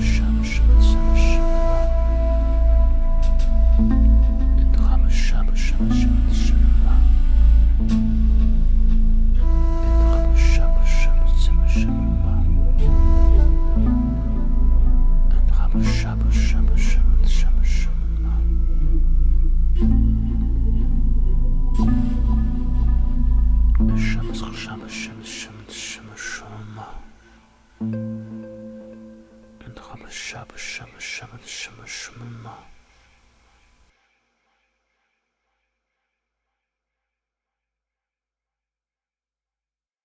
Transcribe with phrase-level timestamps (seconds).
[0.00, 0.21] 是。
[30.12, 32.58] 什么什么什么什么什么吗？